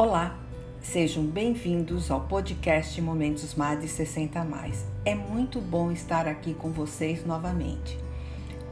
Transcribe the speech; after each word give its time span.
Olá, 0.00 0.38
sejam 0.80 1.24
bem-vindos 1.24 2.08
ao 2.08 2.20
podcast 2.20 3.02
Momentos 3.02 3.56
Mais 3.56 3.80
de 3.80 3.88
60 3.88 4.44
Mais. 4.44 4.86
É 5.04 5.12
muito 5.12 5.60
bom 5.60 5.90
estar 5.90 6.28
aqui 6.28 6.54
com 6.54 6.70
vocês 6.70 7.26
novamente. 7.26 7.98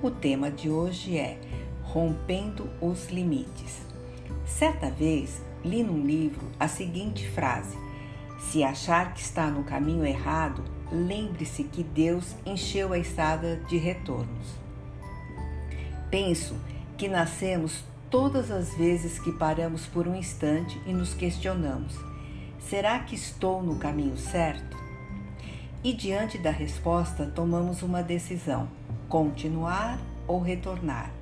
O 0.00 0.08
tema 0.08 0.52
de 0.52 0.70
hoje 0.70 1.18
é 1.18 1.36
Rompendo 1.82 2.70
os 2.80 3.08
Limites. 3.08 3.82
Certa 4.46 4.88
vez 4.88 5.42
li 5.64 5.82
num 5.82 6.06
livro 6.06 6.46
a 6.60 6.68
seguinte 6.68 7.28
frase: 7.28 7.76
Se 8.38 8.62
achar 8.62 9.12
que 9.12 9.20
está 9.20 9.50
no 9.50 9.64
caminho 9.64 10.06
errado, 10.06 10.62
lembre-se 10.92 11.64
que 11.64 11.82
Deus 11.82 12.36
encheu 12.46 12.92
a 12.92 12.98
estrada 13.00 13.56
de 13.68 13.76
retornos. 13.78 14.54
Penso 16.08 16.54
que 16.96 17.08
nascemos 17.08 17.82
todas 18.10 18.50
as 18.50 18.74
vezes 18.74 19.18
que 19.18 19.32
paramos 19.32 19.86
por 19.86 20.06
um 20.06 20.14
instante 20.14 20.80
e 20.86 20.92
nos 20.92 21.14
questionamos: 21.14 21.94
será 22.58 22.98
que 23.00 23.14
estou 23.14 23.62
no 23.62 23.76
caminho 23.76 24.16
certo? 24.16 24.76
E 25.82 25.92
diante 25.92 26.38
da 26.38 26.50
resposta, 26.50 27.26
tomamos 27.26 27.82
uma 27.82 28.02
decisão: 28.02 28.68
continuar 29.08 29.98
ou 30.26 30.40
retornar. 30.40 31.12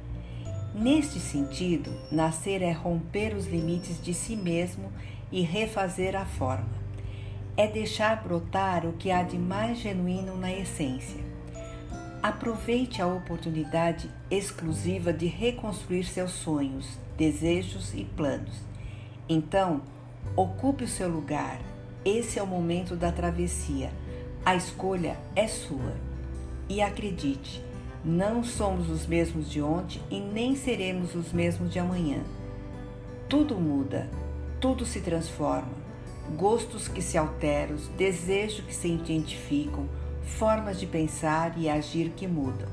Neste 0.75 1.21
sentido, 1.21 1.93
nascer 2.11 2.61
é 2.61 2.73
romper 2.73 3.35
os 3.35 3.47
limites 3.47 4.03
de 4.03 4.13
si 4.13 4.35
mesmo 4.35 4.91
e 5.31 5.43
refazer 5.43 6.17
a 6.17 6.25
forma. 6.25 6.85
É 7.57 7.69
deixar 7.69 8.23
brotar 8.25 8.85
o 8.85 8.95
que 8.95 9.13
há 9.13 9.23
de 9.23 9.39
mais 9.39 9.79
genuíno 9.79 10.37
na 10.37 10.53
essência 10.53 11.34
Aproveite 12.25 13.03
a 13.03 13.07
oportunidade 13.07 14.11
exclusiva 14.31 15.13
de 15.13 15.27
reconstruir 15.27 16.05
seus 16.05 16.31
sonhos, 16.31 16.99
desejos 17.19 17.93
e 17.93 18.03
planos. 18.03 18.63
Então, 19.29 19.83
ocupe 20.35 20.85
o 20.85 20.89
seu 20.89 21.07
lugar. 21.07 21.61
Esse 22.03 22.39
é 22.39 22.43
o 22.43 22.47
momento 22.47 22.97
da 22.97 23.13
travessia. 23.13 23.93
A 24.43 24.57
escolha 24.57 25.19
é 25.37 25.47
sua. 25.47 25.93
E 26.67 26.81
acredite, 26.81 27.63
não 28.03 28.43
somos 28.43 28.89
os 28.89 29.07
mesmos 29.07 29.51
de 29.51 29.61
ontem 29.61 30.01
e 30.11 30.19
nem 30.19 30.57
seremos 30.57 31.15
os 31.15 31.31
mesmos 31.31 31.71
de 31.71 31.79
amanhã. 31.79 32.23
Tudo 33.29 33.61
muda, 33.61 34.09
tudo 34.59 34.87
se 34.87 35.03
transforma. 35.03 35.85
Gostos 36.39 36.89
que 36.89 37.03
se 37.03 37.19
alteram, 37.19 37.77
desejos 37.99 38.65
que 38.65 38.75
se 38.75 38.89
identificam, 38.89 39.87
formas 40.25 40.79
de 40.81 40.87
pensar 40.87 41.55
e 41.57 41.69
agir 41.69 42.11
que 42.17 42.27
mudam. 42.27 42.69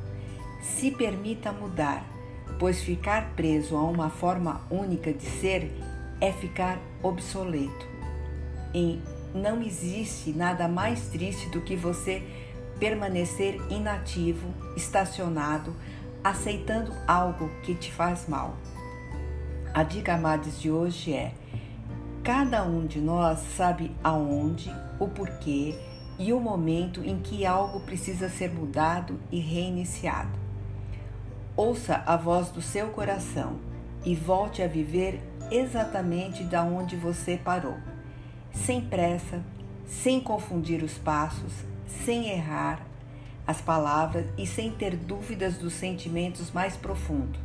Se 0.61 0.91
permita 0.91 1.51
mudar, 1.51 2.05
pois 2.59 2.81
ficar 2.81 3.31
preso 3.35 3.75
a 3.75 3.83
uma 3.83 4.09
forma 4.09 4.61
única 4.69 5.11
de 5.13 5.25
ser 5.25 5.71
é 6.19 6.31
ficar 6.31 6.79
obsoleto. 7.01 7.87
E 8.73 9.01
não 9.33 9.61
existe 9.61 10.31
nada 10.31 10.67
mais 10.67 11.07
triste 11.07 11.49
do 11.49 11.61
que 11.61 11.75
você 11.75 12.23
permanecer 12.79 13.59
inativo, 13.69 14.47
estacionado, 14.75 15.75
aceitando 16.23 16.93
algo 17.07 17.49
que 17.63 17.75
te 17.75 17.91
faz 17.91 18.27
mal. 18.27 18.55
A 19.73 19.83
dica 19.83 20.13
amados 20.13 20.59
de 20.59 20.69
hoje 20.69 21.13
é: 21.13 21.33
cada 22.23 22.63
um 22.63 22.85
de 22.85 22.99
nós 22.99 23.39
sabe 23.55 23.91
aonde, 24.03 24.73
o 24.99 25.07
porquê 25.07 25.75
e 26.21 26.31
o 26.31 26.39
momento 26.39 27.03
em 27.03 27.17
que 27.17 27.47
algo 27.47 27.79
precisa 27.79 28.29
ser 28.29 28.53
mudado 28.53 29.19
e 29.31 29.39
reiniciado. 29.39 30.29
Ouça 31.57 32.03
a 32.05 32.15
voz 32.15 32.49
do 32.49 32.61
seu 32.61 32.89
coração 32.89 33.55
e 34.05 34.15
volte 34.15 34.61
a 34.61 34.67
viver 34.67 35.19
exatamente 35.49 36.43
da 36.43 36.63
onde 36.63 36.95
você 36.95 37.37
parou, 37.37 37.75
sem 38.53 38.81
pressa, 38.81 39.43
sem 39.87 40.21
confundir 40.21 40.83
os 40.83 40.95
passos, 40.95 41.51
sem 42.05 42.29
errar 42.29 42.85
as 43.47 43.59
palavras 43.59 44.27
e 44.37 44.45
sem 44.45 44.71
ter 44.71 44.95
dúvidas 44.95 45.57
dos 45.57 45.73
sentimentos 45.73 46.51
mais 46.51 46.77
profundos. 46.77 47.41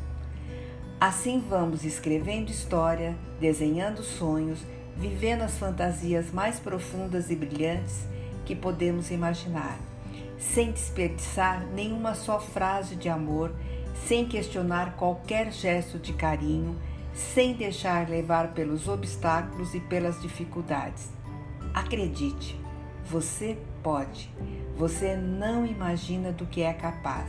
Assim 1.00 1.42
vamos 1.48 1.82
escrevendo 1.82 2.50
história, 2.50 3.16
desenhando 3.40 4.02
sonhos, 4.02 4.60
vivendo 4.98 5.40
as 5.42 5.56
fantasias 5.56 6.30
mais 6.30 6.60
profundas 6.60 7.30
e 7.30 7.36
brilhantes 7.36 8.04
que 8.46 8.54
podemos 8.54 9.10
imaginar, 9.10 9.78
sem 10.38 10.70
desperdiçar 10.70 11.66
nenhuma 11.74 12.14
só 12.14 12.38
frase 12.38 12.94
de 12.94 13.08
amor, 13.08 13.52
sem 14.06 14.26
questionar 14.26 14.96
qualquer 14.96 15.52
gesto 15.52 15.98
de 15.98 16.12
carinho, 16.12 16.76
sem 17.12 17.54
deixar 17.54 18.08
levar 18.08 18.52
pelos 18.54 18.86
obstáculos 18.86 19.74
e 19.74 19.80
pelas 19.80 20.22
dificuldades. 20.22 21.10
Acredite, 21.74 22.58
você 23.04 23.58
pode, 23.82 24.30
você 24.76 25.16
não 25.16 25.66
imagina 25.66 26.30
do 26.30 26.46
que 26.46 26.62
é 26.62 26.72
capaz. 26.72 27.28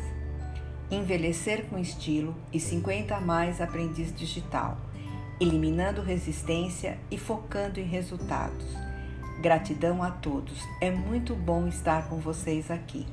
Envelhecer 0.92 1.66
com 1.66 1.80
estilo 1.80 2.36
e 2.54 2.60
50 2.60 3.16
a 3.16 3.20
mais 3.20 3.60
aprendiz 3.60 4.14
digital, 4.14 4.78
eliminando 5.40 6.02
resistência 6.02 7.00
e 7.10 7.18
focando 7.18 7.80
em 7.80 7.84
resultados 7.84 8.88
Gratidão 9.40 10.02
a 10.02 10.10
todos. 10.10 10.64
É 10.82 10.90
muito 10.90 11.36
bom 11.36 11.68
estar 11.68 12.10
com 12.10 12.18
vocês 12.18 12.72
aqui. 12.72 13.06